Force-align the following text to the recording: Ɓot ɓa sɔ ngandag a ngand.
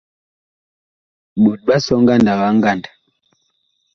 Ɓot 1.43 1.59
ɓa 1.67 1.75
sɔ 1.85 1.95
ngandag 2.01 2.39
a 2.47 2.49
ngand. 2.57 2.83